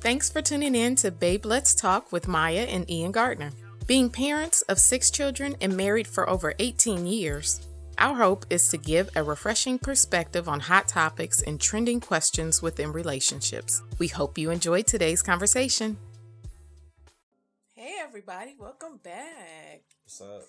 [0.00, 3.50] Thanks for tuning in to Babe Let's Talk with Maya and Ian Gardner.
[3.86, 8.78] Being parents of six children and married for over 18 years, our hope is to
[8.78, 13.82] give a refreshing perspective on hot topics and trending questions within relationships.
[13.98, 15.98] We hope you enjoyed today's conversation.
[17.74, 19.82] Hey, everybody, welcome back.
[20.04, 20.44] What's up?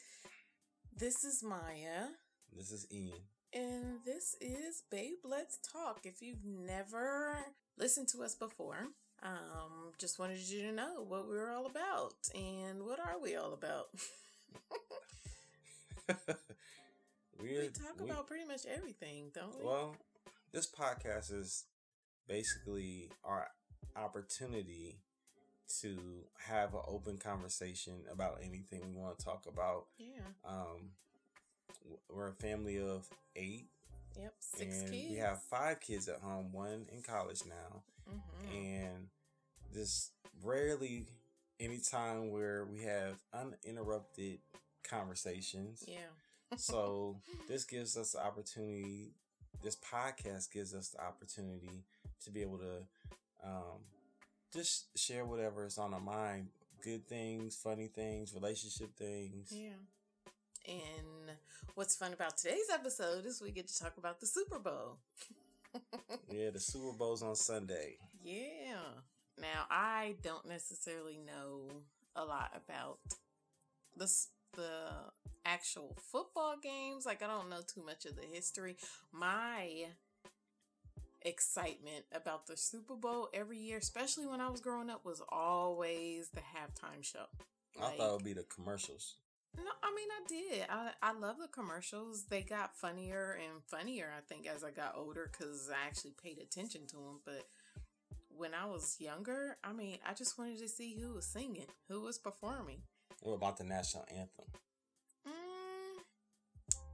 [0.95, 2.07] This is Maya.
[2.55, 3.20] This is Ian.
[3.52, 6.05] And this is Babe Let's Talk.
[6.05, 7.36] If you've never
[7.77, 8.88] listened to us before,
[9.23, 12.14] um, just wanted you to know what we were all about.
[12.33, 13.89] And what are we all about?
[17.41, 19.65] we talk we, about pretty much everything, don't we?
[19.65, 19.96] Well,
[20.51, 21.65] this podcast is
[22.27, 23.47] basically our
[23.96, 24.99] opportunity
[25.82, 25.97] to
[26.47, 29.85] have an open conversation about anything we want to talk about.
[29.97, 30.19] Yeah.
[30.46, 30.91] Um,
[32.09, 33.67] we're a family of eight.
[34.19, 35.09] Yep, six and kids.
[35.09, 37.83] We have five kids at home, one in college now.
[38.09, 38.55] Mm-hmm.
[38.55, 39.08] And
[39.73, 40.11] just
[40.44, 41.08] rarely
[41.59, 44.39] any time where we have uninterrupted
[44.88, 45.83] conversations.
[45.88, 46.57] Yeah.
[46.57, 49.13] so this gives us the opportunity.
[49.63, 51.85] This podcast gives us the opportunity
[52.23, 52.83] to be able to
[53.44, 53.79] um,
[54.53, 56.47] just share whatever is on our mind.
[56.83, 59.52] Good things, funny things, relationship things.
[59.52, 59.69] Yeah.
[60.67, 61.38] And
[61.75, 64.97] what's fun about today's episode is we get to talk about the Super Bowl.
[66.30, 67.97] yeah, the Super Bowl's on Sunday.
[68.23, 69.02] Yeah.
[69.39, 71.69] Now, I don't necessarily know
[72.16, 73.00] a lot about
[73.97, 74.08] the
[74.53, 74.89] the
[75.44, 77.05] actual football games.
[77.05, 78.78] Like I don't know too much of the history.
[79.11, 79.88] My
[81.23, 86.30] excitement about the Super Bowl every year, especially when I was growing up, was always
[86.30, 87.25] the halftime show.
[87.80, 89.16] Like, I thought it would be the commercials.
[89.57, 90.66] No, I mean I did.
[90.69, 92.23] I I love the commercials.
[92.23, 94.11] They got funnier and funnier.
[94.17, 97.19] I think as I got older because I actually paid attention to them.
[97.25, 97.47] But
[98.29, 102.02] when I was younger, I mean, I just wanted to see who was singing, who
[102.02, 102.81] was performing.
[103.22, 104.45] What about the national anthem?
[105.27, 106.01] Mm,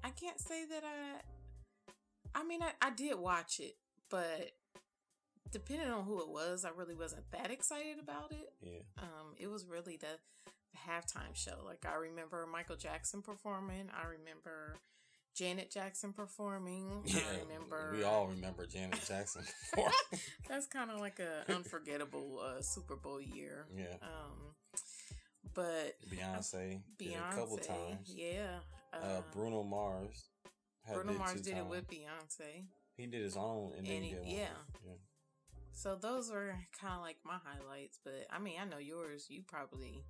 [0.04, 2.40] I can't say that I.
[2.40, 3.76] I mean, I, I did watch it,
[4.10, 4.52] but
[5.52, 8.54] depending on who it was, I really wasn't that excited about it.
[8.62, 8.80] Yeah.
[9.00, 10.08] Um, it was really the
[10.72, 11.64] the halftime show.
[11.66, 13.90] Like I remember Michael Jackson performing.
[13.94, 14.76] I remember
[15.36, 17.04] Janet Jackson performing.
[17.06, 17.94] Yeah, I remember.
[17.96, 19.44] We all remember Janet Jackson.
[20.50, 23.68] That's kind of like a unforgettable uh, Super Bowl year.
[23.76, 23.96] Yeah.
[24.02, 24.56] Um,
[25.54, 28.14] but Beyonce, Beyonce, a couple times.
[28.14, 28.60] Yeah.
[28.94, 30.30] Uh, uh, Bruno Mars.
[30.92, 31.66] Bruno Mars did times.
[31.66, 32.66] it with Beyonce.
[32.96, 34.48] He did his own, and, and then he, did yeah.
[34.84, 34.94] yeah.
[35.78, 39.28] So those were kind of like my highlights, but I mean, I know yours.
[39.30, 40.04] You probably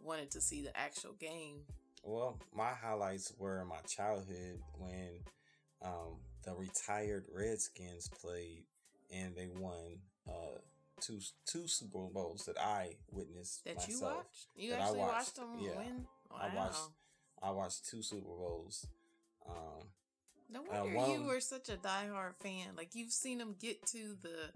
[0.00, 1.62] wanted to see the actual game.
[2.04, 5.08] Well, my highlights were my childhood when
[5.82, 8.62] um, the retired Redskins played
[9.12, 9.98] and they won
[10.28, 10.58] uh,
[11.00, 13.90] two two Super Bowls that I witnessed that myself.
[13.90, 14.46] you watched.
[14.54, 16.06] You actually watched, watched, them yeah, win.
[16.30, 16.38] Wow.
[16.40, 16.88] I watched.
[17.42, 18.86] I watched two Super Bowls.
[19.48, 19.88] Um,
[20.50, 22.68] no wonder uh, you were such a diehard fan.
[22.76, 24.50] Like you've seen them get to the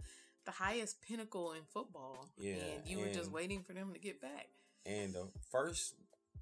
[0.46, 2.28] the highest pinnacle in football.
[2.38, 4.48] Yeah, and you and, were just waiting for them to get back.
[4.86, 5.94] And the first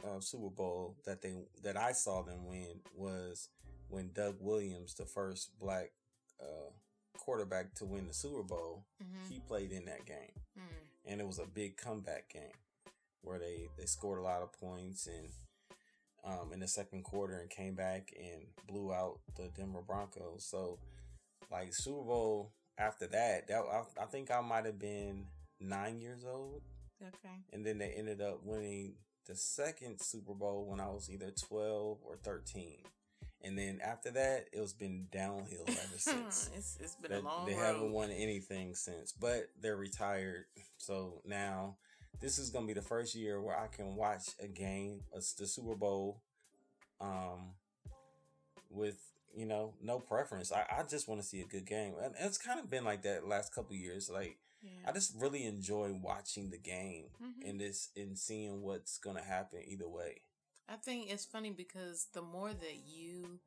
[0.05, 3.49] uh, Super Bowl that they that I saw them win was
[3.89, 5.91] when Doug Williams, the first black
[6.41, 6.71] uh,
[7.17, 9.33] quarterback to win the Super Bowl, mm-hmm.
[9.33, 11.13] he played in that game, mm-hmm.
[11.13, 12.43] and it was a big comeback game
[13.23, 15.29] where they they scored a lot of points and.
[16.25, 20.45] Um, in the second quarter and came back and blew out the Denver Broncos.
[20.45, 20.79] So,
[21.51, 25.27] like Super Bowl after that, that I, I think I might have been
[25.61, 26.63] nine years old.
[27.01, 27.35] Okay.
[27.53, 28.95] And then they ended up winning
[29.27, 32.79] the second Super Bowl when I was either 12 or 13.
[33.43, 36.51] And then after that, it was been downhill ever since.
[36.57, 37.47] it's, it's been they, a long time.
[37.47, 37.67] They road.
[37.67, 40.47] haven't won anything since, but they're retired.
[40.79, 41.77] So now
[42.21, 45.19] this is going to be the first year where I can watch a game, a,
[45.39, 46.21] the Super Bowl,
[47.01, 47.55] um,
[48.71, 48.99] with,
[49.35, 50.53] you know, no preference.
[50.53, 51.95] I, I just want to see a good game.
[52.03, 54.11] And it's kind of been like that last couple years.
[54.11, 54.89] Like, yeah.
[54.89, 57.49] I just really enjoy watching the game mm-hmm.
[57.49, 60.23] and this and seeing what's gonna happen either way.
[60.69, 63.39] I think it's funny because the more that you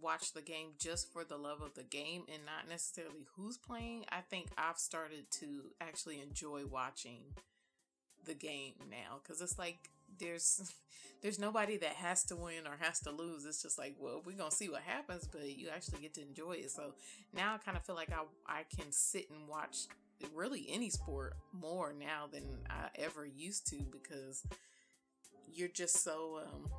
[0.00, 4.04] watch the game just for the love of the game and not necessarily who's playing,
[4.10, 7.22] I think I've started to actually enjoy watching
[8.24, 10.72] the game now because it's like there's
[11.22, 13.46] there's nobody that has to win or has to lose.
[13.46, 16.52] It's just like, well, we're gonna see what happens, but you actually get to enjoy
[16.52, 16.70] it.
[16.70, 16.92] So
[17.32, 19.86] now I kind of feel like I I can sit and watch
[20.34, 24.42] really any sport more now than I ever used to because
[25.52, 26.70] you're just so um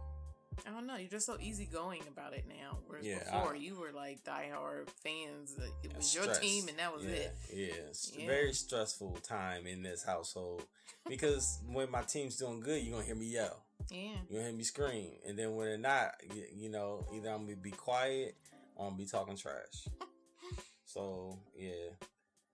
[0.68, 0.96] I don't know.
[0.96, 2.78] You're just so easygoing about it now.
[2.88, 5.56] Whereas yeah, before, I, you were like diehard fans.
[5.60, 6.26] Uh, it was stress.
[6.26, 7.36] your team, and that was yeah, it.
[7.54, 8.28] Yeah, yeah.
[8.28, 10.64] very stressful time in this household
[11.08, 13.64] because when my team's doing good, you're gonna hear me yell.
[13.90, 17.30] Yeah, you're gonna hear me scream, and then when they're not, you, you know, either
[17.30, 18.36] I'm gonna be quiet
[18.76, 19.88] or I'm gonna be talking trash.
[20.86, 21.92] so yeah.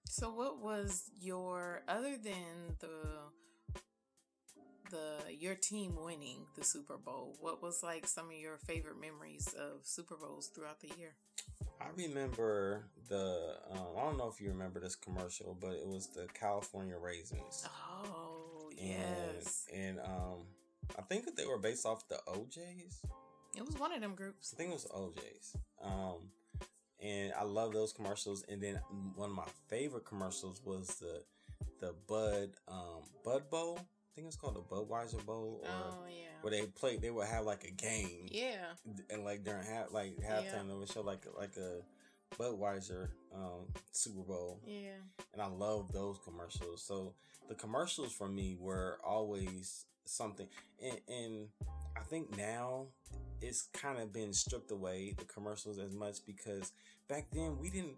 [0.05, 2.89] So what was your other than the
[4.91, 9.53] the your team winning the Super Bowl, what was like some of your favorite memories
[9.57, 11.15] of Super Bowls throughout the year?
[11.79, 16.07] I remember the um, I don't know if you remember this commercial, but it was
[16.07, 17.67] the California Raisins.
[17.67, 20.45] Oh yes, and, and um,
[20.97, 23.01] I think that they were based off the O'Jays.
[23.55, 24.53] It was one of them groups.
[24.53, 25.55] I think it was O'Jays.
[25.83, 26.29] Um,
[27.01, 28.43] and I love those commercials.
[28.47, 28.75] And then
[29.15, 31.23] one of my favorite commercials was the
[31.79, 33.79] the Bud um, Bud Bowl.
[34.11, 36.25] I think it's called the Budweiser Bowl, or oh, yeah.
[36.41, 36.97] where they play.
[36.97, 38.73] They would have like a game, yeah,
[39.09, 40.63] and like during half like halftime, yeah.
[40.67, 41.79] they would show like like a
[42.37, 44.99] Budweiser um, Super Bowl, yeah.
[45.31, 46.83] And I love those commercials.
[46.83, 47.13] So
[47.47, 50.47] the commercials for me were always something,
[50.83, 51.47] and, and
[51.95, 52.87] I think now
[53.41, 56.73] it's kind of been stripped away the commercials as much because
[57.07, 57.95] back then we didn't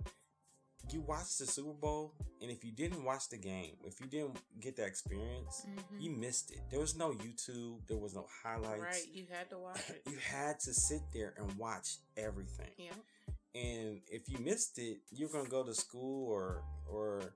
[0.92, 2.14] you watched the Super Bowl,
[2.44, 6.02] and if you didn't watch the game, if you didn't get that experience, mm-hmm.
[6.02, 6.60] you missed it.
[6.70, 8.82] There was no YouTube, there was no highlights.
[8.82, 10.02] Right, you had to watch it.
[10.06, 12.72] you had to sit there and watch everything.
[12.78, 12.92] Yeah.
[13.56, 17.34] And if you missed it, you're gonna go to school or or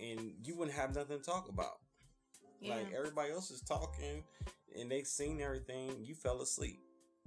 [0.00, 1.80] and you wouldn't have nothing to talk about.
[2.60, 2.76] Yeah.
[2.76, 4.22] Like everybody else is talking
[4.78, 6.78] and they've seen everything, you fell asleep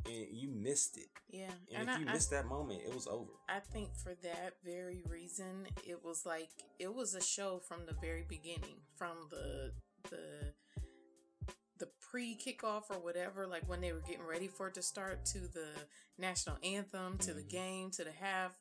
[0.06, 1.10] and you missed it.
[1.30, 1.52] Yeah.
[1.74, 3.32] And, and if I, you missed I, that moment, it was over.
[3.50, 6.50] I think for that very reason, it was like
[6.80, 9.72] it was a show from the very beginning, from the
[10.10, 10.54] the
[11.82, 15.26] the pre kickoff or whatever, like when they were getting ready for it to start,
[15.26, 15.68] to the
[16.18, 17.38] national anthem, to mm-hmm.
[17.38, 18.56] the game, to the half,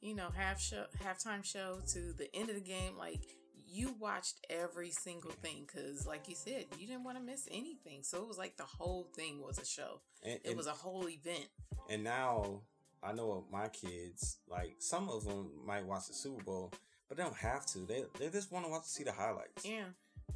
[0.00, 2.96] you know, half show, halftime show, to the end of the game.
[2.98, 3.22] Like
[3.68, 8.02] you watched every single thing because, like you said, you didn't want to miss anything.
[8.02, 10.00] So it was like the whole thing was a show.
[10.22, 11.48] And, it was a whole event.
[11.90, 12.62] And now
[13.02, 16.72] I know my kids, like some of them might watch the Super Bowl,
[17.08, 17.80] but they don't have to.
[17.80, 19.64] They they just want to watch to see the highlights.
[19.64, 19.84] Yeah.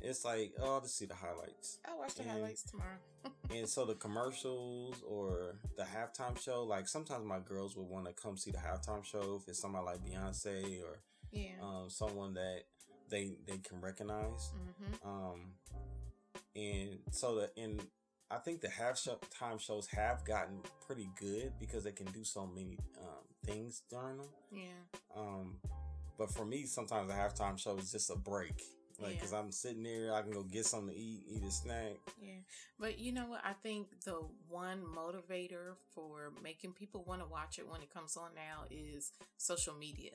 [0.03, 1.79] It's like, oh, I'll just see the highlights.
[1.87, 2.97] I'll watch the and, highlights tomorrow.
[3.55, 8.13] and so the commercials or the halftime show, like sometimes my girls would want to
[8.13, 11.01] come see the halftime show if it's somebody like Beyonce or
[11.33, 11.51] yeah.
[11.63, 12.63] um, someone that
[13.11, 14.53] they they can recognize.
[14.55, 15.09] Mm-hmm.
[15.09, 15.41] Um,
[16.57, 17.81] and so the in
[18.31, 22.23] I think the half show, time shows have gotten pretty good because they can do
[22.23, 24.29] so many um, things during them.
[24.53, 25.01] Yeah.
[25.17, 25.57] Um,
[26.17, 28.63] but for me, sometimes the halftime show is just a break.
[29.01, 29.21] Like, yeah.
[29.21, 31.97] cause I'm sitting there, I can go get something to eat, eat a snack.
[32.23, 32.35] Yeah.
[32.79, 33.41] But you know what?
[33.45, 38.17] I think the one motivator for making people want to watch it when it comes
[38.17, 40.13] on now is social media.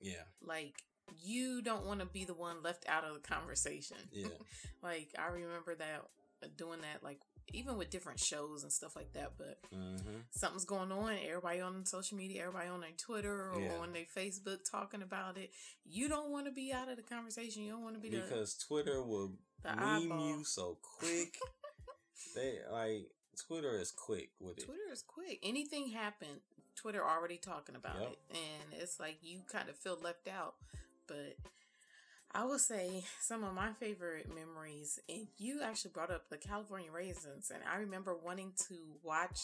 [0.00, 0.22] Yeah.
[0.42, 0.82] Like,
[1.22, 3.96] you don't want to be the one left out of the conversation.
[4.12, 4.28] Yeah.
[4.82, 6.04] like I remember that
[6.42, 7.20] uh, doing that like
[7.52, 9.32] even with different shows and stuff like that.
[9.36, 10.20] But mm-hmm.
[10.30, 11.16] something's going on.
[11.26, 13.76] Everybody on social media, everybody on their Twitter or yeah.
[13.80, 15.50] on their Facebook talking about it.
[15.84, 17.62] You don't want to be out of the conversation.
[17.62, 19.32] You don't want to be because the, Twitter will
[19.64, 20.28] meme eyeball.
[20.28, 21.36] you so quick.
[22.34, 23.10] they like
[23.46, 24.64] Twitter is quick with it.
[24.64, 25.40] Twitter is quick.
[25.42, 26.40] Anything happened,
[26.76, 28.10] Twitter already talking about yep.
[28.10, 30.54] it, and it's like you kind of feel left out
[31.10, 31.36] but
[32.32, 36.90] I would say some of my favorite memories, and you actually brought up the California
[36.92, 39.40] Raisins, and I remember wanting to watch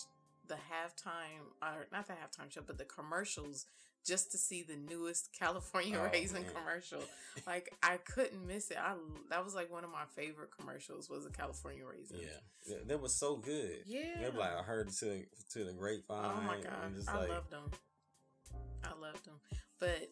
[0.46, 3.66] the halftime, or not the halftime show, but the commercials
[4.06, 6.52] just to see the newest California oh, Raisin man.
[6.54, 7.00] commercial.
[7.44, 8.78] like I couldn't miss it.
[8.80, 8.94] I
[9.30, 12.22] that was like one of my favorite commercials was the California Raisins.
[12.68, 13.78] Yeah, that was so good.
[13.84, 15.24] Yeah, they were like I heard to
[15.54, 16.30] to the grapevine.
[16.38, 17.70] Oh my god, I like, loved them.
[18.84, 19.40] I loved them,
[19.80, 20.08] but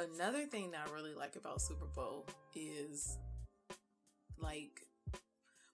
[0.00, 3.18] another thing that I really like about Super Bowl is
[4.38, 4.86] like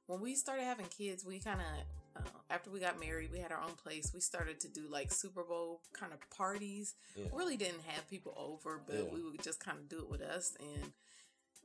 [0.07, 3.53] when we started having kids, we kind of uh, after we got married, we had
[3.53, 4.13] our own place.
[4.15, 6.95] We started to do like Super Bowl kind of parties.
[7.15, 7.27] Yeah.
[7.33, 9.15] Really didn't have people over, but yeah.
[9.15, 10.93] we would just kind of do it with us and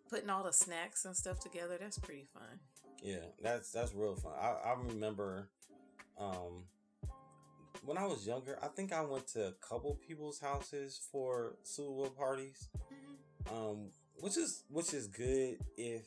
[0.09, 1.77] putting all the snacks and stuff together.
[1.79, 2.59] That's pretty fun.
[3.01, 4.33] Yeah, that's that's real fun.
[4.39, 5.49] I, I remember
[6.19, 6.65] um,
[7.83, 11.89] when I was younger, I think I went to a couple people's houses for Super
[11.89, 12.69] Bowl parties.
[12.77, 13.55] Mm-hmm.
[13.55, 13.89] Um,
[14.21, 16.03] which is which is good if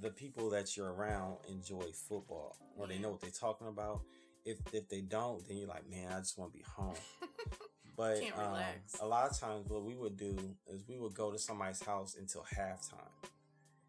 [0.00, 4.02] the people that you're around enjoy football or they know what they're talking about.
[4.44, 6.94] If if they don't, then you're like, man, I just want to be home.
[7.96, 8.58] but um,
[9.00, 10.36] a lot of times, what we would do
[10.66, 13.30] is we would go to somebody's house until halftime.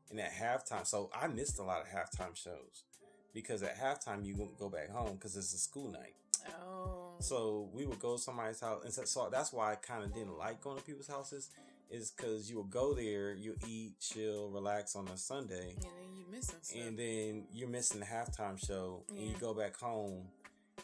[0.10, 2.86] And at halftime, so I missed a lot of halftime shows
[3.34, 6.14] because at halftime you go back home because it's a school night.
[6.50, 7.16] Oh.
[7.20, 10.14] So we would go to somebody's house, and so, so that's why I kind of
[10.14, 11.50] didn't like going to people's houses,
[11.90, 16.34] is because you will go there, you eat, chill, relax on a Sunday, and then
[16.34, 16.60] you stuff.
[16.76, 20.24] and then you're missing the halftime show, and you go back home,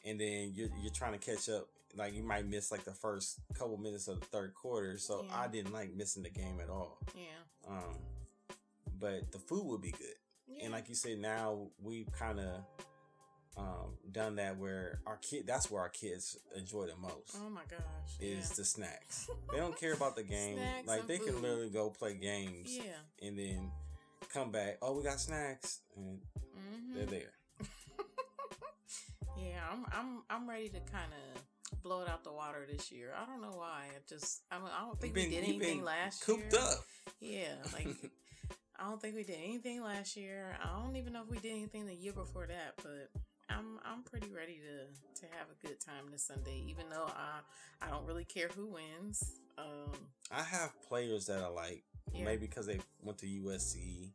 [0.05, 1.67] and then you're you're trying to catch up.
[1.97, 5.37] Like you might miss like the first couple minutes of the third quarter, so Yeah.
[5.41, 6.97] I didn't like missing the game at all.
[7.13, 7.23] yeah.
[7.69, 7.97] Um,
[8.99, 10.15] but the food would be good.
[10.47, 10.63] Yeah.
[10.65, 12.61] And like you said, now we've kind of
[13.57, 17.61] um, done that where our kid, that's where our kids enjoy the most oh my
[17.69, 17.79] gosh.
[18.19, 18.55] is yeah.
[18.55, 19.29] the snacks.
[19.51, 20.55] They don't care about the game.
[20.57, 23.27] Snacks like they can literally go play games Yeah.
[23.27, 23.71] and then
[24.33, 24.77] come back.
[24.81, 26.19] Oh, we got snacks, and
[26.57, 26.95] Mm-hmm.
[26.95, 27.31] they're there.
[29.37, 33.11] Yeah, I'm I'm I'm ready to kind of blow it out the water this year.
[33.19, 33.85] I don't know why.
[33.89, 36.49] I just I, don't- I don't think You've we did anything been last cooped year.
[36.51, 36.79] Cooped up.
[37.19, 37.87] Yeah, like
[38.79, 40.55] I don't think we did anything last year.
[40.63, 43.09] I don't even know if we did anything the year before that, but
[43.57, 46.63] I'm I'm pretty ready to to have a good time this Sunday.
[46.67, 47.39] Even though I
[47.85, 49.39] I don't really care who wins.
[49.57, 49.91] Um,
[50.31, 52.25] I have players that are like Yeah.
[52.25, 54.11] maybe because they went to USC.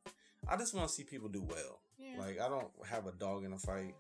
[0.49, 1.81] I just want to see people do well.
[1.99, 3.95] yeah, Like I don't have a dog in a fight.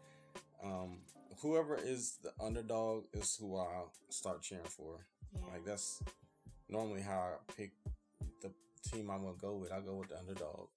[0.62, 0.98] Um,
[1.42, 5.06] whoever is the underdog is who I'll start cheering for.
[5.34, 5.40] yeah.
[5.52, 6.02] Like that's
[6.68, 7.72] normally how I pick
[8.42, 8.50] the
[8.90, 9.72] team I'm gonna go with.
[9.72, 10.68] I go with the underdog.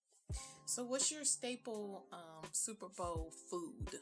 [0.66, 4.00] So, what's your staple um, Super Bowl food?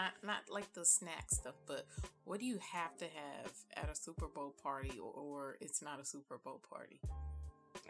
[0.00, 1.84] Not not like the snack stuff, but
[2.24, 6.00] what do you have to have at a Super Bowl party, or, or it's not
[6.00, 7.00] a Super Bowl party?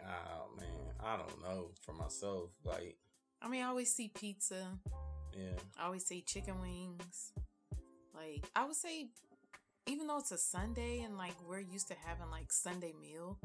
[0.01, 2.49] Oh man, I don't know for myself.
[2.65, 2.97] Like
[3.41, 4.67] I mean, I always see pizza.
[5.33, 7.31] yeah, I always see chicken wings.
[8.13, 9.07] Like I would say,
[9.87, 13.37] even though it's a Sunday and like we're used to having like Sunday meal,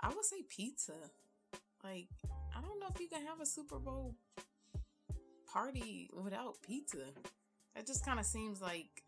[0.00, 1.10] I would say pizza.
[1.82, 2.06] Like
[2.56, 4.14] I don't know if you can have a Super Bowl
[5.52, 7.06] party without pizza.
[7.76, 9.02] It just kind of seems like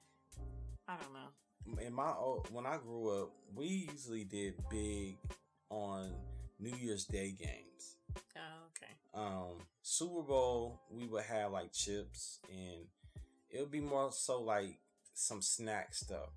[0.86, 1.82] I don't know.
[1.86, 5.16] in my old, when I grew up, we usually did big
[5.70, 6.12] on
[6.58, 7.96] New Year's Day games.
[8.36, 8.92] Oh, okay.
[9.14, 12.86] um Super Bowl, we would have like chips and
[13.50, 14.78] it would be more so like
[15.14, 16.30] some snack stuff.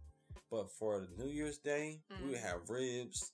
[0.49, 2.43] But for New Year's Day, we would Mhm.
[2.43, 3.31] have ribs,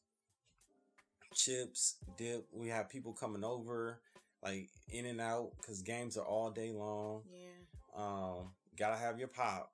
[1.34, 2.48] chips, dip.
[2.51, 4.01] We have people coming over,
[4.44, 7.24] like in and out, because games are all day long.
[7.32, 7.50] Yeah.
[7.96, 9.72] Um, gotta have your pop,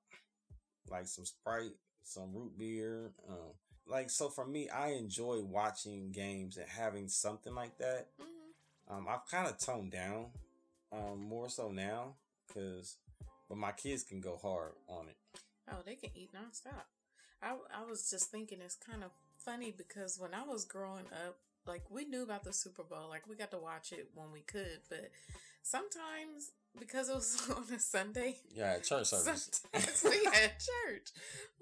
[0.89, 3.11] like some Sprite, some root beer.
[3.29, 3.53] Um,
[3.87, 8.07] like so for me, I enjoy watching games and having something like that.
[8.19, 10.27] hmm Um, I've kind of toned down,
[10.91, 12.15] um, more so now,
[12.53, 12.97] cause,
[13.49, 15.17] but my kids can go hard on it.
[15.71, 16.85] Oh, they can eat nonstop.
[17.41, 21.37] I I was just thinking it's kind of funny because when I was growing up,
[21.65, 24.41] like we knew about the Super Bowl, like we got to watch it when we
[24.41, 25.11] could, but
[25.61, 29.61] sometimes because it was on a Sunday, Yeah, church service.
[30.03, 31.09] we had church.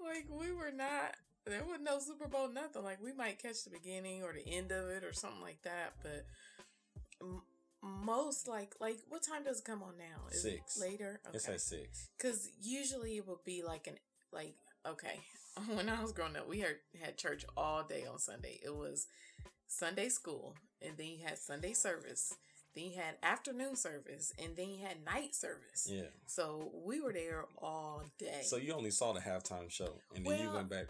[0.00, 1.14] Like we were not.
[1.46, 2.84] There was no Super Bowl, nothing.
[2.84, 5.94] Like we might catch the beginning or the end of it or something like that,
[6.02, 6.26] but.
[7.20, 7.42] m-
[7.82, 10.28] Most like like what time does it come on now?
[10.30, 10.78] Is Six.
[10.80, 11.20] later?
[11.34, 12.08] It's at six.
[12.16, 13.94] Because usually it would be like an
[14.32, 14.54] like
[14.86, 15.18] okay.
[15.76, 18.60] When I was growing up, we had had church all day on Sunday.
[18.64, 19.06] It was
[19.66, 22.32] Sunday school, and then you had Sunday service.
[22.74, 25.86] Then you had afternoon service, and then you had night service.
[25.90, 26.04] Yeah.
[26.26, 28.40] So we were there all day.
[28.42, 30.86] So you only saw the halftime show, and then you went back.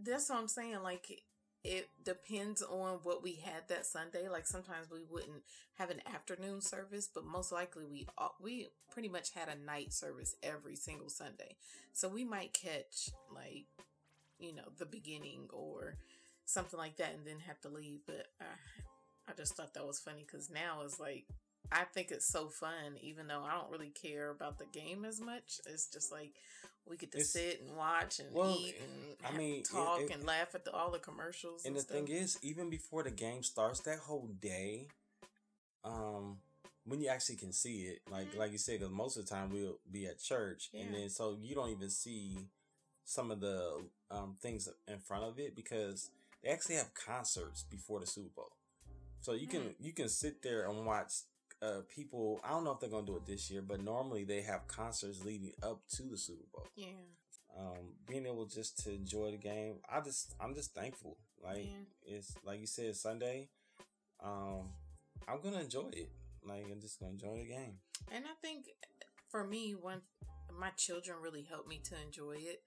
[0.00, 0.82] That's what I'm saying.
[0.82, 1.22] Like
[1.64, 4.28] it depends on what we had that Sunday.
[4.28, 5.42] Like sometimes we wouldn't
[5.78, 8.06] have an afternoon service, but most likely we
[8.40, 11.56] we pretty much had a night service every single Sunday.
[11.94, 13.64] So we might catch like
[14.38, 15.96] you know the beginning or
[16.44, 18.00] something like that, and then have to leave.
[18.06, 18.84] But uh,
[19.28, 21.24] I just thought that was funny because now it's like.
[21.72, 25.18] I think it's so fun, even though I don't really care about the game as
[25.18, 25.60] much.
[25.66, 26.34] It's just like
[26.86, 30.10] we get to It's- sit and watch and Well, eat and I mean, talk it-
[30.10, 31.64] and laugh at the, all the commercials.
[31.64, 31.94] And And, the stuff.
[31.96, 34.88] thing is, even before the game starts, that whole day,
[35.84, 36.38] um,
[36.84, 38.36] when you actually can see it, like Mhm.
[38.36, 40.82] like you said, because most of the time we'll be at church, Yeah.
[40.82, 42.46] and then so you don't even see
[43.04, 46.10] some of the um things in front of it because
[46.42, 48.52] they actually have concerts before the Super Bowl,
[49.24, 49.74] so you can Mm.
[49.80, 51.12] you can sit there and watch.
[51.62, 54.42] Uh, people, I don't know if they're gonna do it this year, but normally they
[54.42, 56.66] have concerts leading up to the Super Bowl.
[56.76, 56.88] yeah,
[57.56, 59.80] um, being able just to enjoy the game.
[59.88, 61.16] I just I'm just thankful.
[61.42, 61.84] Like Yeah.
[62.16, 63.48] it's like you said Sunday.
[64.20, 64.72] Um,
[65.26, 66.10] I'm gonna enjoy it.
[66.42, 67.80] Like I'm just gonna enjoy the game.
[68.10, 68.66] and I think
[69.30, 70.02] for me, when
[70.52, 72.62] my children really helped me to enjoy it,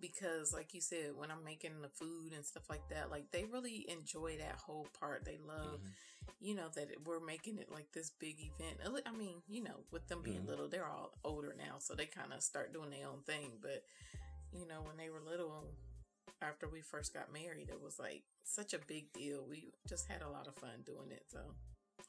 [0.00, 3.44] because like you said when i'm making the food and stuff like that like they
[3.44, 5.24] really enjoy that whole part.
[5.24, 6.30] They love mm-hmm.
[6.40, 9.02] you know that we're making it like this big event.
[9.06, 10.48] I mean you know with them being mm-hmm.
[10.48, 13.52] little they're all older now so they kind of start doing their own thing.
[13.60, 13.84] But
[14.52, 15.64] you know when they were little
[16.40, 19.44] after we first got married it was like such a big deal.
[19.48, 21.38] We just had a lot of fun doing it so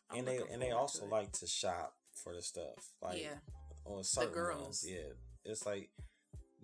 [0.09, 3.39] I'm and they and they also like to shop for the stuff like yeah.
[3.85, 4.61] on certain the girls.
[4.61, 5.13] Ones, yeah.
[5.45, 5.89] It's like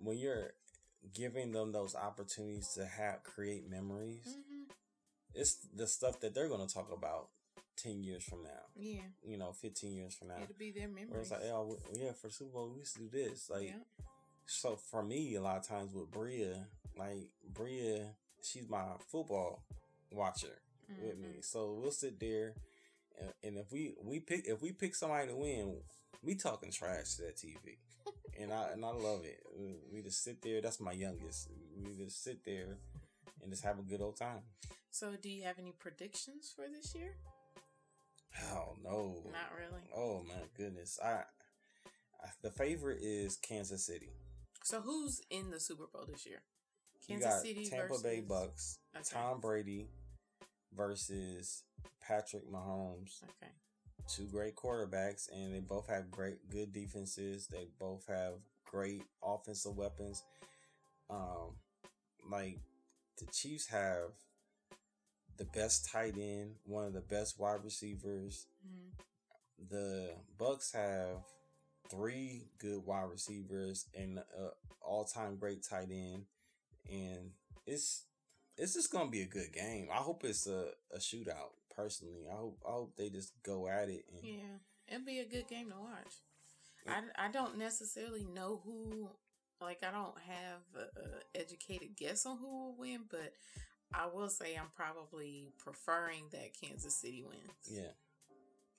[0.02, 0.52] when you're
[1.14, 4.26] giving them those opportunities to have create memories.
[4.28, 4.72] Mm-hmm.
[5.34, 7.28] It's the stuff that they're going to talk about
[7.76, 8.66] 10 years from now.
[8.76, 9.00] Yeah.
[9.24, 10.34] You know, 15 years from now.
[10.42, 11.10] It'll be their memories.
[11.10, 13.48] Where it's like, oh, yeah, for Super Bowl, we used to do this.
[13.50, 14.04] Like, yeah.
[14.46, 16.66] so for me, a lot of times with Bria,
[16.96, 18.06] like, Bria,
[18.42, 19.62] she's my football
[20.10, 20.58] watcher
[20.90, 21.06] mm-hmm.
[21.06, 21.28] with me.
[21.28, 21.40] Mm-hmm.
[21.42, 22.54] So we'll sit there.
[23.18, 25.76] And, and if we, we pick, if we pick somebody to win,
[26.22, 27.78] we talking trash to that TV
[28.40, 29.40] and I and I love it.
[29.92, 30.60] We just sit there.
[30.60, 31.48] That's my youngest.
[31.76, 32.78] We just sit there
[33.42, 34.42] and just have a good old time.
[34.90, 37.16] So, do you have any predictions for this year?
[38.52, 39.82] Oh no, not really.
[39.94, 41.22] Oh my goodness, I,
[42.22, 44.10] I the favorite is Kansas City.
[44.64, 46.42] So, who's in the Super Bowl this year?
[47.06, 48.02] Kansas City, Tampa versus...
[48.02, 49.04] Bay Bucs, okay.
[49.12, 49.88] Tom Brady
[50.76, 51.64] versus
[52.00, 53.22] Patrick Mahomes.
[53.22, 53.52] Okay
[54.08, 57.46] two great quarterbacks, and they both have great, good defenses.
[57.46, 60.22] They both have great offensive weapons.
[61.08, 61.56] Um,
[62.30, 62.58] like
[63.18, 64.10] the Chiefs have
[65.36, 68.46] the best tight end, one of the best wide receivers.
[68.66, 69.74] Mm-hmm.
[69.74, 71.22] The Bucs have
[71.90, 74.20] three good wide receivers and
[74.80, 76.24] all-time great tight end,
[76.90, 77.30] and
[77.66, 78.04] it's
[78.56, 79.88] it's just gonna be a good game.
[79.92, 82.26] I hope it's a, a shootout personally.
[82.30, 84.04] I hope I hope they just go at it.
[84.12, 84.58] And, yeah,
[84.88, 86.14] it'll be a good game to watch.
[86.88, 89.10] I, I don't necessarily know who.
[89.62, 93.34] Like I don't have a, educated guess on who will win, but
[93.92, 97.68] I will say I'm probably preferring that Kansas City wins.
[97.70, 97.92] Yeah,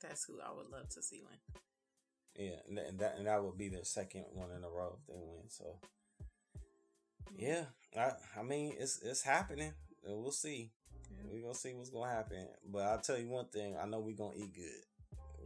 [0.01, 1.37] that's who I would love to see win.
[2.35, 4.97] Yeah, and that and that, and that would be their second one in a row
[4.99, 5.49] if they win.
[5.49, 5.65] So,
[6.57, 7.35] mm-hmm.
[7.37, 9.73] yeah, I I mean it's it's happening.
[10.03, 10.71] We'll see.
[11.29, 12.47] We're gonna see what's gonna happen.
[12.71, 14.65] But I'll tell you one thing, I know we're gonna eat good.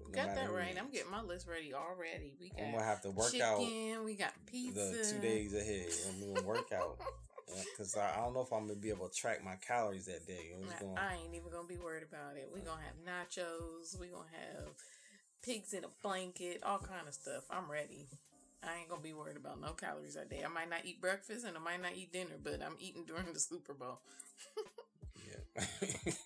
[0.07, 0.75] No got that right.
[0.79, 2.33] I'm getting my list ready already.
[2.39, 4.05] We got I'm gonna have to work chicken, out.
[4.05, 4.79] We got pizza.
[4.79, 6.99] The two days ahead, and we're gonna work out.
[7.77, 10.25] Cause I, I, don't know if I'm gonna be able to track my calories that
[10.25, 10.55] day.
[10.79, 10.99] Gonna...
[10.99, 12.49] I ain't even gonna be worried about it.
[12.51, 13.97] We're gonna have nachos.
[13.99, 14.65] We're gonna have
[15.43, 17.43] pigs in a blanket, all kind of stuff.
[17.51, 18.07] I'm ready.
[18.63, 20.43] I ain't gonna be worried about no calories that day.
[20.43, 23.31] I might not eat breakfast and I might not eat dinner, but I'm eating during
[23.31, 23.99] the Super Bowl.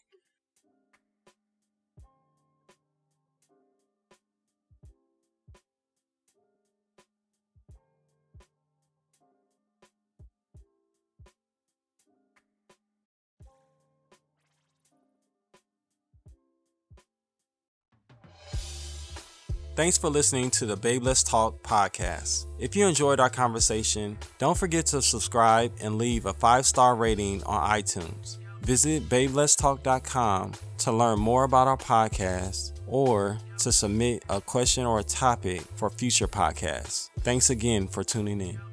[19.80, 22.48] Thanks for listening to the Babe Let's Talk podcast.
[22.60, 27.42] If you enjoyed our conversation, don't forget to subscribe and leave a five star rating
[27.46, 28.39] on iTunes.
[28.70, 35.04] Visit babeletstalk.com to learn more about our podcast or to submit a question or a
[35.04, 37.10] topic for future podcasts.
[37.22, 38.69] Thanks again for tuning in.